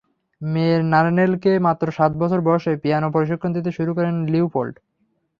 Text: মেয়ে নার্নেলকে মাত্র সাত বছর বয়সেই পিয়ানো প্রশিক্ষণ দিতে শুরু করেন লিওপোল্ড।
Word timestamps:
মেয়ে 0.41 0.75
নার্নেলকে 0.91 1.51
মাত্র 1.67 1.85
সাত 1.97 2.11
বছর 2.21 2.39
বয়সেই 2.41 2.81
পিয়ানো 2.83 3.07
প্রশিক্ষণ 3.15 3.49
দিতে 3.53 3.69
শুরু 3.77 3.91
করেন 3.97 4.15
লিওপোল্ড। 4.25 4.75